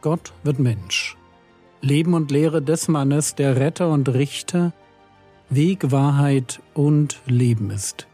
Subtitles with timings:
[0.00, 1.16] Gott wird Mensch.
[1.80, 4.72] Leben und Lehre des Mannes, der Retter und Richter,
[5.50, 8.06] Weg, Wahrheit und Leben ist.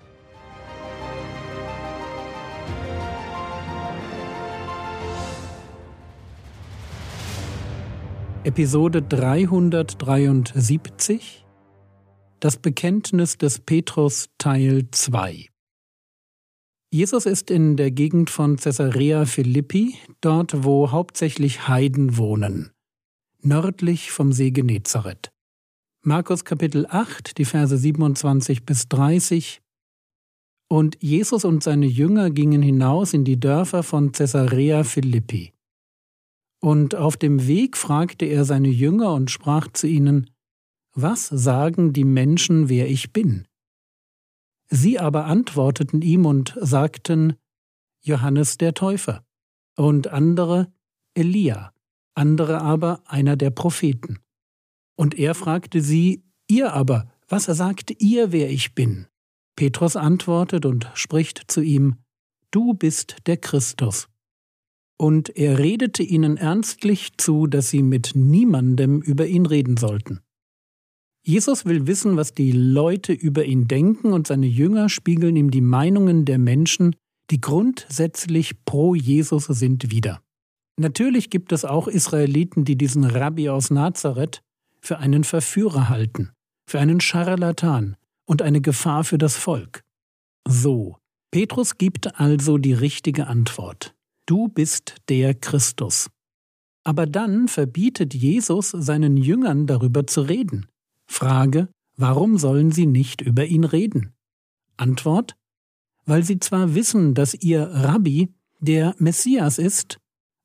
[8.45, 11.45] Episode 373
[12.41, 15.54] Das Bekenntnis des Petrus Teil 2
[16.95, 22.71] Jesus ist in der Gegend von Caesarea Philippi, dort wo hauptsächlich Heiden wohnen,
[23.43, 25.33] nördlich vom See Genezareth.
[26.03, 29.61] Markus Kapitel 8, die Verse 27 bis 30
[30.69, 35.53] Und Jesus und seine Jünger gingen hinaus in die Dörfer von Caesarea Philippi.
[36.61, 40.31] Und auf dem Weg fragte er seine Jünger und sprach zu ihnen,
[40.95, 43.49] Was sagen die Menschen, wer ich bin?
[44.71, 47.37] Sie aber antworteten ihm und sagten
[48.03, 49.25] Johannes der Täufer
[49.77, 50.73] und andere
[51.15, 51.73] Elia,
[52.15, 54.19] andere aber einer der Propheten.
[54.97, 59.07] Und er fragte sie, ihr aber, was sagt ihr, wer ich bin?
[59.57, 61.97] Petrus antwortet und spricht zu ihm,
[62.51, 64.09] Du bist der Christus.
[64.97, 70.21] Und er redete ihnen ernstlich zu, dass sie mit niemandem über ihn reden sollten.
[71.27, 75.63] Jesus will wissen, was die Leute über ihn denken, und seine Jünger spiegeln ihm die
[75.63, 76.95] Meinungen der Menschen,
[77.31, 80.21] die grundsätzlich pro Jesus sind, wider.
[80.79, 84.43] Natürlich gibt es auch Israeliten, die diesen Rabbi aus Nazareth
[84.81, 86.33] für einen Verführer halten,
[86.69, 89.83] für einen Scharlatan und eine Gefahr für das Volk.
[90.47, 90.99] So,
[91.31, 93.95] Petrus gibt also die richtige Antwort.
[94.27, 96.11] Du bist der Christus.
[96.85, 100.67] Aber dann verbietet Jesus seinen Jüngern darüber zu reden.
[101.07, 104.15] Frage, warum sollen sie nicht über ihn reden?
[104.77, 105.37] Antwort,
[106.07, 109.99] weil sie zwar wissen, dass ihr Rabbi der Messias ist,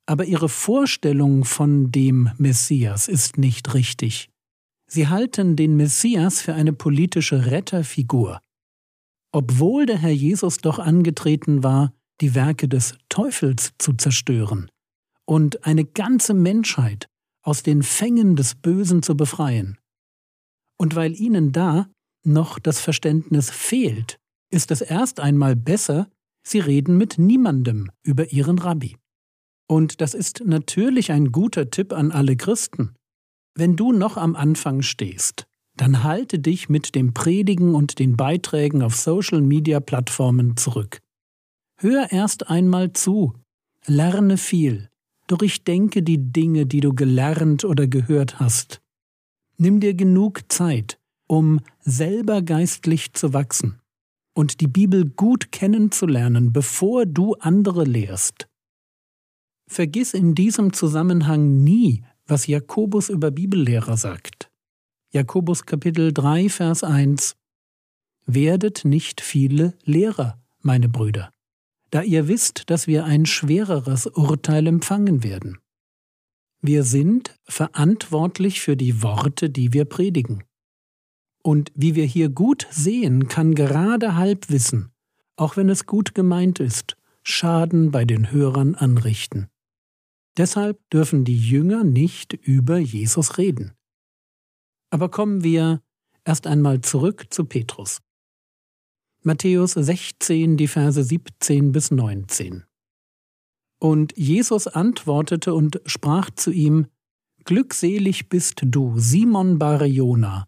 [0.05, 4.29] aber ihre Vorstellung von dem Messias ist nicht richtig.
[4.87, 8.39] Sie halten den Messias für eine politische Retterfigur,
[9.31, 14.69] obwohl der Herr Jesus doch angetreten war, die Werke des Teufels zu zerstören
[15.25, 17.07] und eine ganze Menschheit
[17.43, 19.77] aus den Fängen des Bösen zu befreien.
[20.79, 21.89] Und weil ihnen da
[22.23, 24.19] noch das Verständnis fehlt,
[24.51, 26.09] ist es erst einmal besser,
[26.43, 28.97] sie reden mit niemandem über ihren Rabbi.
[29.67, 32.95] Und das ist natürlich ein guter Tipp an alle Christen.
[33.55, 35.45] Wenn du noch am Anfang stehst,
[35.75, 40.99] dann halte dich mit dem Predigen und den Beiträgen auf Social-Media-Plattformen zurück.
[41.79, 43.33] Hör erst einmal zu,
[43.85, 44.89] lerne viel,
[45.27, 48.81] durchdenke die Dinge, die du gelernt oder gehört hast,
[49.61, 53.81] Nimm dir genug Zeit, um selber geistlich zu wachsen
[54.33, 58.47] und die Bibel gut kennenzulernen, bevor du andere lehrst.
[59.67, 64.49] Vergiss in diesem Zusammenhang nie, was Jakobus über Bibellehrer sagt.
[65.11, 67.35] Jakobus Kapitel 3, Vers 1
[68.25, 71.31] Werdet nicht viele Lehrer, meine Brüder,
[71.91, 75.57] da ihr wisst, dass wir ein schwereres Urteil empfangen werden.
[76.61, 80.43] Wir sind verantwortlich für die Worte, die wir predigen.
[81.41, 84.91] Und wie wir hier gut sehen, kann gerade Halbwissen,
[85.37, 89.47] auch wenn es gut gemeint ist, Schaden bei den Hörern anrichten.
[90.37, 93.73] Deshalb dürfen die Jünger nicht über Jesus reden.
[94.89, 95.81] Aber kommen wir
[96.25, 98.01] erst einmal zurück zu Petrus.
[99.21, 102.63] Matthäus 16, die Verse 17 bis 19.
[103.81, 106.87] Und Jesus antwortete und sprach zu ihm,
[107.45, 110.45] Glückselig bist du, Simon Barjona,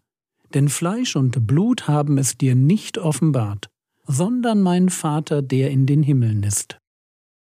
[0.54, 3.68] denn Fleisch und Blut haben es dir nicht offenbart,
[4.06, 6.78] sondern mein Vater, der in den Himmeln ist.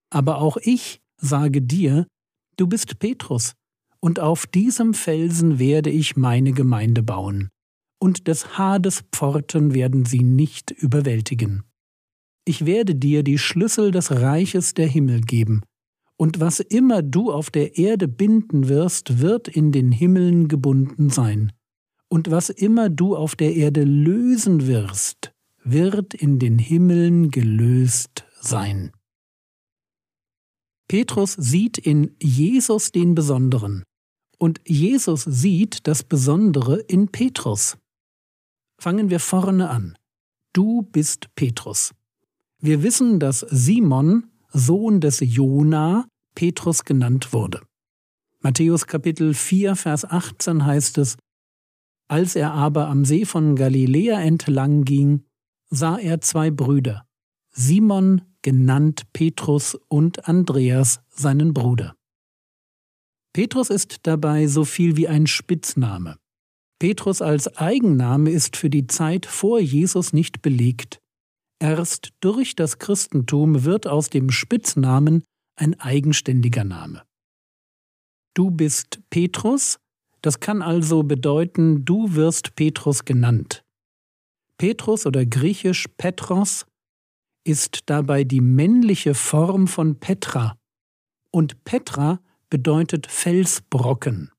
[0.10, 2.08] Aber auch ich sage dir,
[2.58, 3.54] du bist Petrus,
[4.00, 7.50] und auf diesem Felsen werde ich meine Gemeinde bauen,
[8.00, 11.64] und des Hades Pforten werden sie nicht überwältigen.
[12.46, 15.64] Ich werde dir die Schlüssel des Reiches der Himmel geben,
[16.18, 21.52] und was immer du auf der Erde binden wirst, wird in den Himmeln gebunden sein,
[22.08, 25.34] und was immer du auf der Erde lösen wirst,
[25.64, 28.92] wird in den Himmeln gelöst sein.
[30.88, 33.84] Petrus sieht in Jesus den Besonderen,
[34.38, 37.78] und Jesus sieht das Besondere in Petrus.
[38.78, 39.98] Fangen wir vorne an.
[40.54, 41.92] Du bist Petrus.
[42.60, 47.62] Wir wissen, dass Simon Sohn des Jona, Petrus genannt wurde.
[48.40, 51.18] Matthäus Kapitel 4, Vers 18 heißt es,
[52.08, 55.26] Als er aber am See von Galiläa entlang ging,
[55.70, 57.06] sah er zwei Brüder,
[57.52, 61.96] Simon genannt Petrus und Andreas seinen Bruder.
[63.34, 66.16] Petrus ist dabei so viel wie ein Spitzname.
[66.80, 71.00] Petrus als Eigenname ist für die Zeit vor Jesus nicht belegt.
[71.60, 75.24] Erst durch das Christentum wird aus dem Spitznamen
[75.56, 77.04] ein eigenständiger Name.
[78.34, 79.80] Du bist Petrus,
[80.22, 83.64] das kann also bedeuten, du wirst Petrus genannt.
[84.58, 86.66] Petrus oder griechisch Petros
[87.46, 90.58] ist dabei die männliche Form von Petra,
[91.32, 92.20] und Petra
[92.50, 94.32] bedeutet Felsbrocken.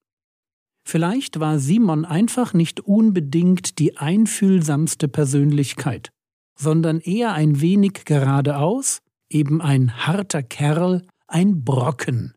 [0.87, 6.11] Vielleicht war Simon einfach nicht unbedingt die einfühlsamste Persönlichkeit,
[6.57, 12.35] sondern eher ein wenig geradeaus, eben ein harter Kerl, ein Brocken.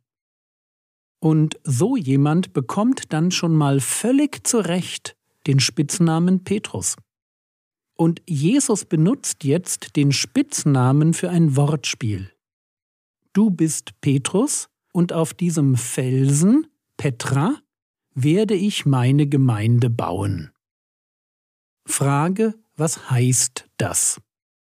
[1.19, 5.15] Und so jemand bekommt dann schon mal völlig zu Recht
[5.47, 6.95] den Spitznamen Petrus.
[7.95, 12.31] Und Jesus benutzt jetzt den Spitznamen für ein Wortspiel.
[13.33, 16.67] Du bist Petrus, und auf diesem Felsen,
[16.97, 17.55] Petra,
[18.13, 20.51] werde ich meine Gemeinde bauen.
[21.85, 24.21] Frage, was heißt das?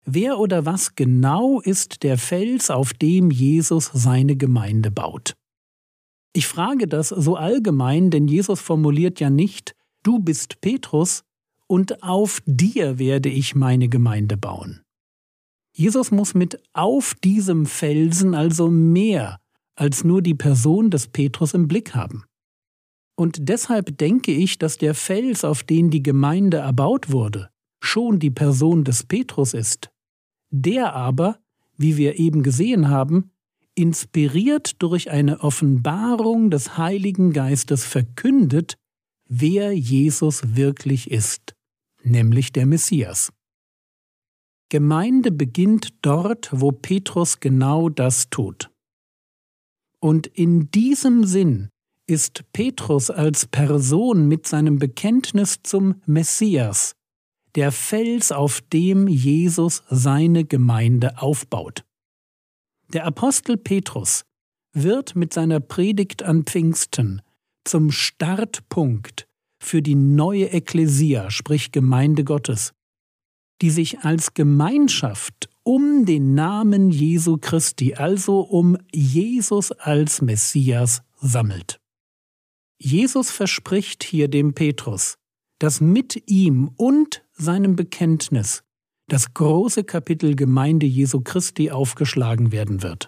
[0.06, 5.36] Wer oder was genau ist der Fels, auf dem Jesus seine Gemeinde baut?
[6.34, 11.24] Ich frage das so allgemein, denn Jesus formuliert ja nicht, du bist Petrus
[11.68, 14.82] und auf dir werde ich meine Gemeinde bauen.
[15.74, 19.40] Jesus muss mit auf diesem Felsen also mehr
[19.76, 22.24] als nur die Person des Petrus im Blick haben.
[23.16, 27.50] Und deshalb denke ich, dass der Fels, auf den die Gemeinde erbaut wurde,
[27.80, 29.90] schon die Person des Petrus ist.
[30.50, 31.40] Der aber,
[31.78, 33.32] wie wir eben gesehen haben,
[33.76, 38.78] inspiriert durch eine Offenbarung des Heiligen Geistes verkündet,
[39.30, 41.54] wer Jesus wirklich ist,
[42.04, 43.32] nämlich der Messias.
[44.70, 48.70] Gemeinde beginnt dort, wo Petrus genau das tut.
[50.00, 51.70] Und in diesem Sinn
[52.06, 56.96] ist Petrus als Person mit seinem Bekenntnis zum Messias
[57.58, 61.84] der Fels, auf dem Jesus seine Gemeinde aufbaut.
[62.94, 64.26] Der Apostel Petrus
[64.74, 67.24] wird mit seiner Predigt an Pfingsten
[67.66, 69.28] zum Startpunkt
[69.60, 72.74] für die neue Ekklesia, sprich Gemeinde Gottes,
[73.64, 81.82] die sich als Gemeinschaft um den Namen Jesu Christi, also um Jesus als Messias, sammelt.
[82.78, 85.18] Jesus verspricht hier dem Petrus,
[85.58, 88.64] dass mit ihm und seinem Bekenntnis
[89.08, 93.08] das große Kapitel Gemeinde Jesu Christi aufgeschlagen werden wird.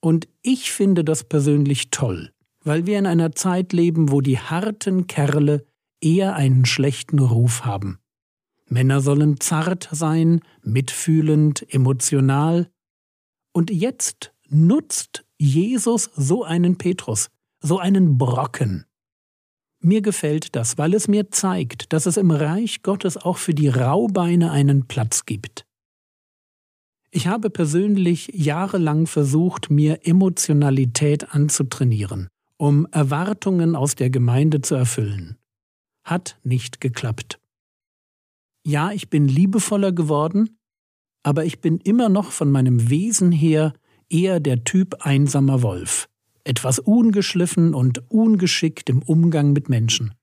[0.00, 2.30] Und ich finde das persönlich toll,
[2.62, 5.66] weil wir in einer Zeit leben, wo die harten Kerle
[6.00, 7.98] eher einen schlechten Ruf haben.
[8.66, 12.70] Männer sollen zart sein, mitfühlend, emotional.
[13.52, 17.30] Und jetzt nutzt Jesus so einen Petrus,
[17.60, 18.84] so einen Brocken.
[19.84, 23.68] Mir gefällt das, weil es mir zeigt, dass es im Reich Gottes auch für die
[23.68, 25.66] Raubeine einen Platz gibt.
[27.10, 35.36] Ich habe persönlich jahrelang versucht, mir Emotionalität anzutrainieren, um Erwartungen aus der Gemeinde zu erfüllen.
[36.02, 37.38] Hat nicht geklappt
[38.66, 40.58] ja, ich bin liebevoller geworden,
[41.22, 43.74] aber ich bin immer noch von meinem Wesen her
[44.08, 46.08] eher der Typ einsamer Wolf,
[46.44, 50.14] etwas ungeschliffen und ungeschickt im Umgang mit Menschen.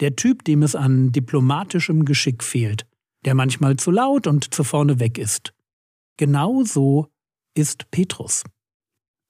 [0.00, 2.86] Der Typ, dem es an diplomatischem Geschick fehlt,
[3.24, 5.52] der manchmal zu laut und zu vorne weg ist.
[6.16, 7.08] Genau so
[7.54, 8.44] ist Petrus.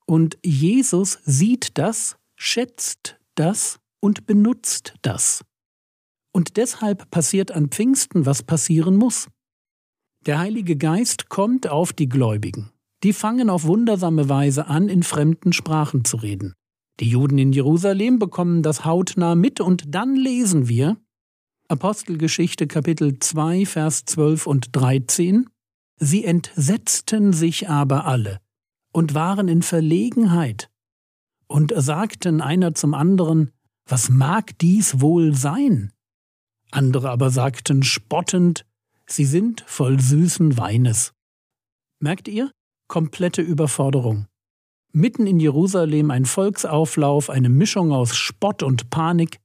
[0.05, 5.43] Und Jesus sieht das, schätzt das und benutzt das.
[6.33, 9.27] Und deshalb passiert an Pfingsten, was passieren muss.
[10.25, 12.71] Der Heilige Geist kommt auf die Gläubigen.
[13.03, 16.53] Die fangen auf wundersame Weise an, in fremden Sprachen zu reden.
[16.99, 20.97] Die Juden in Jerusalem bekommen das hautnah mit und dann lesen wir
[21.67, 25.49] Apostelgeschichte Kapitel 2 Vers 12 und 13
[25.97, 28.39] Sie entsetzten sich aber alle
[28.91, 30.69] und waren in Verlegenheit
[31.47, 33.51] und sagten einer zum anderen
[33.87, 35.91] Was mag dies wohl sein?
[36.71, 38.65] Andere aber sagten spottend,
[39.05, 41.13] sie sind voll süßen Weines.
[41.99, 42.51] Merkt ihr?
[42.91, 44.27] Komplette Überforderung.
[44.91, 49.39] Mitten in Jerusalem ein Volksauflauf, eine Mischung aus Spott und Panik.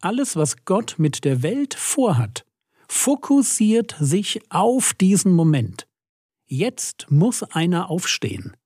[0.00, 2.46] Alles, was Gott mit der Welt vorhat,
[2.86, 5.88] fokussiert sich auf diesen Moment.
[6.46, 8.56] Jetzt muss einer aufstehen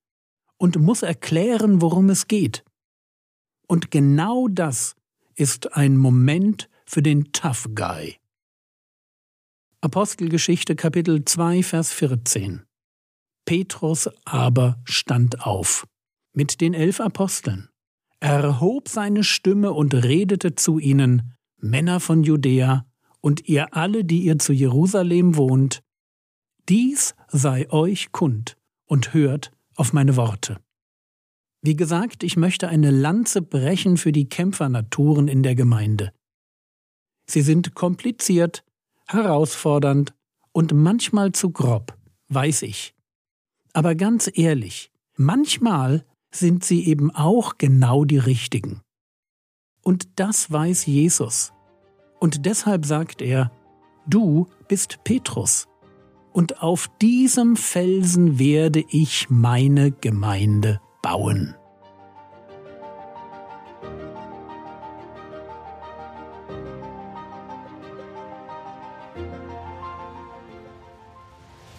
[0.59, 2.63] und muss erklären, worum es geht.
[3.69, 4.97] Und genau das
[5.35, 8.19] ist ein Moment für den Tough Guy.
[9.81, 12.67] Apostelgeschichte Kapitel 2 Vers 14
[13.45, 15.87] Petrus aber stand auf
[16.33, 17.69] mit den elf Aposteln.
[18.21, 22.87] erhob seine Stimme und redete zu ihnen, Männer von Judäa,
[23.21, 25.83] und ihr alle, die ihr zu Jerusalem wohnt,
[26.69, 28.57] dies sei euch kund
[28.87, 30.59] und hört auf meine Worte.
[31.63, 36.13] Wie gesagt, ich möchte eine Lanze brechen für die Kämpfernaturen in der Gemeinde.
[37.27, 38.65] Sie sind kompliziert,
[39.07, 40.15] herausfordernd
[40.53, 41.97] und manchmal zu grob,
[42.29, 42.95] weiß ich.
[43.73, 48.83] Aber ganz ehrlich, manchmal sind sie eben auch genau die richtigen.
[49.83, 51.53] Und das weiß Jesus.
[52.19, 53.51] Und deshalb sagt er,
[54.07, 55.67] du bist Petrus,
[56.33, 61.57] und auf diesem Felsen werde ich meine Gemeinde bauen.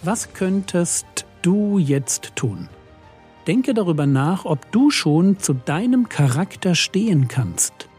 [0.04, 1.06] Was könntest
[1.42, 2.70] du jetzt tun?
[3.48, 7.90] Denke darüber nach, ob du schon zu deinem Charakter stehen kannst.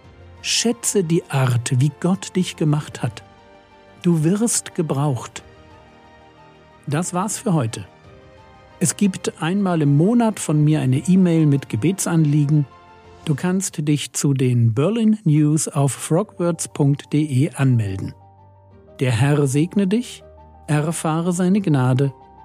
[0.40, 3.22] Schätze die Art, wie Gott dich gemacht hat.
[4.02, 5.42] Du wirst gebraucht.
[6.86, 7.84] Das war's für heute.
[8.80, 12.66] Es gibt einmal im Monat von mir eine E-Mail mit Gebetsanliegen.
[13.24, 18.14] Du kannst dich zu den Berlin News auf frogwords.de anmelden.
[18.98, 20.24] Der Herr segne dich,
[20.66, 22.12] erfahre seine Gnade